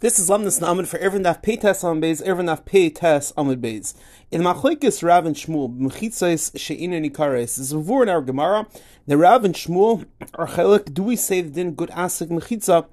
[0.00, 3.32] This is Lamnas Naman for Eruvin Daf Pei Tes Amid Beis, Eruvin Daf Pei Tes
[3.36, 3.94] Amid Beis.
[4.30, 8.68] In Machlekes Rav and Shmuel, Mechitzais She'ina Nikares, is a in our Gemara.
[9.08, 12.86] The Rav and Shmuel are chelik, do we say the din good asik mechitza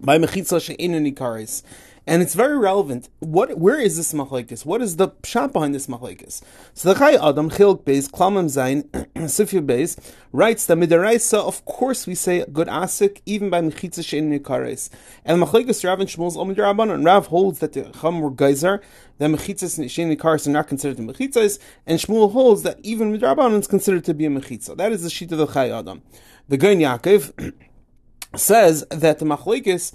[0.00, 1.62] by mechitza She'ina Nikares?
[2.10, 3.08] And it's very relevant.
[3.20, 4.66] What, where is this machlekes?
[4.66, 6.42] What is the shot behind this machlekes?
[6.74, 8.82] So the Chai Adam Chilk Beis Klamam Zayin
[9.14, 9.96] Sifya Beis
[10.32, 11.38] writes that midaraisa.
[11.38, 14.90] Of course, we say good asik even by mechitza shein nikares.
[15.24, 18.80] And machlekes Rav and Shmuel's Omid Rabban and Rav holds that the Chum were geyser
[19.20, 23.68] mechitzas shein nikares are not considered to mechitzas, and Shmuel holds that even midrabanan is
[23.68, 24.76] considered to be a mechitza.
[24.76, 26.02] That is the sheet of the Chai Adam.
[26.48, 27.54] The Gain Yaakov
[28.34, 29.92] says that the machlekes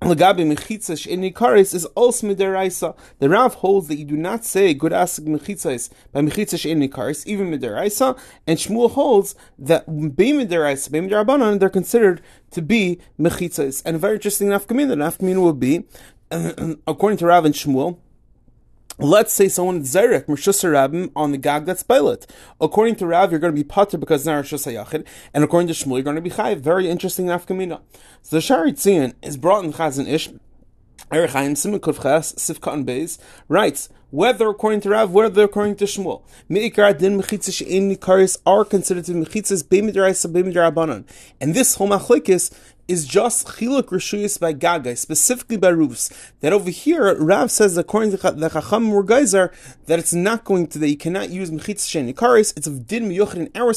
[0.00, 2.94] Lagabi mechitzas in nikaris is also midaraisa.
[3.20, 7.26] The Rav holds that you do not say good asik mechitzas by mechitzas in nikaris,
[7.26, 12.20] even midaraisa, and Shmuel holds that be midaraisa, be midarabanan, they're considered
[12.50, 13.82] to be mechitzas.
[13.86, 15.84] And a very interesting nafkamina, the nafkamina would be,
[16.86, 17.98] according to Rav and Shmuel,
[18.98, 22.30] Let's say someone zerek Rishus Rabbim on the gag that's pilot.
[22.60, 25.74] According to Rav, you're going to be pater because it's not Rishus and according to
[25.74, 26.58] Shmuel, you're going to be chayiv.
[26.58, 27.80] Very interesting nafkamina.
[28.22, 30.30] So the Shari Tzion is brought in Chazon Ish.
[31.10, 36.22] Erechaim Simon Kufchas Sifka and Beis writes whether according to Rav, whether according to Shmuel,
[36.48, 41.04] Meikar din mechitzas she'in nikaris are considered to be mechitzas b'midraisa b'midrabanan,
[41.40, 41.88] and this whole
[42.86, 46.12] is just chiluk rishuyas by gaga, specifically by roofs.
[46.40, 49.52] That over here, Rav says according to the Chacham Murgaizer
[49.86, 52.56] that it's not going to that you cannot use mechitzas she'in nikaris.
[52.56, 53.72] It's of din miyuchid in our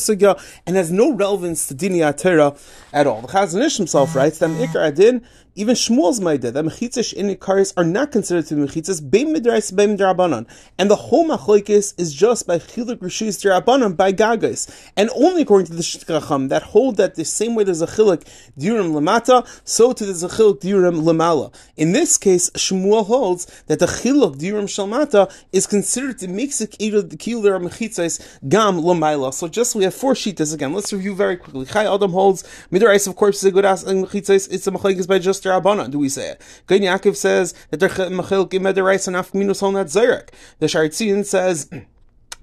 [0.68, 2.62] and has no relevance to din yatera
[2.94, 3.22] at all.
[3.22, 5.26] The Chazon Ish himself writes that Meikar din
[5.58, 9.76] even Shmuel's Maida, that mechitzas in Ikaris are not considered to be mechitzas, beim midrais,
[10.28, 10.48] darabanan.
[10.78, 14.92] And the whole machlokes is just by chiluk rishis darabanan, by gagas.
[14.96, 18.24] And only according to the Shtikracham, that hold that the same way there's a chiluk
[18.58, 21.54] diurim lamata, so to a chiluk diurim lamala.
[21.76, 26.68] In this case, Shmuel holds that the chiluk diurim shalmata is considered to make the
[26.68, 29.34] kiler mechitzas gam lamaila.
[29.34, 30.74] So just we have four sheetas again.
[30.74, 31.66] Let's review very quickly.
[31.66, 34.52] Chai Adam holds midrais, of course, is a good ass and mechitzas.
[34.52, 36.42] It's a machlokes by just Rabbanan, do we say it?
[36.68, 39.90] Gain Yaakov says that they're mechil kimederais and afminus hol not
[40.60, 41.70] The Sharitzian says.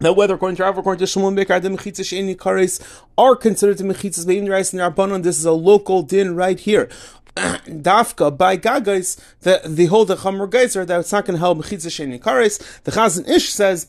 [0.00, 2.82] That whether according to Rav, according to Shmuel Bekar, the mechitzas she'eni kares
[3.16, 5.22] are considered to mechitzas bein rice and Rabbanon.
[5.22, 6.88] This is a local din right here.
[7.36, 11.58] Dafka by Gagais, the the whole the Chamor Geyser that it's not going to help
[11.58, 12.82] mechitzas she'eni kares.
[12.82, 13.86] The Chazon Ish says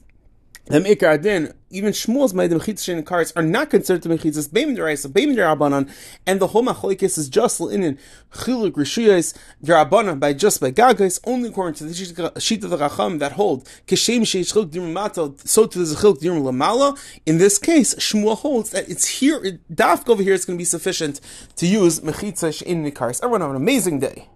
[0.66, 4.52] the Ikar Adin, even Shmuel's made the mechitzas and cards are not considered to mechitzas
[4.52, 5.92] beim deraisa beim derabanan,
[6.26, 8.00] and the whole machlokes is just in
[8.34, 13.20] chiluk rishuyas derabanan by just by gagais only according to the sheet of the racham
[13.20, 16.98] that hold kishem sheichiluk dirmato so to the chiluk dirm lamala.
[17.26, 20.66] In this case, Shmuel holds that it's here dafk over here is going to be
[20.66, 21.22] sufficient
[21.58, 23.20] to use mechitzas in the cars.
[23.22, 24.30] Everyone have an amazing day.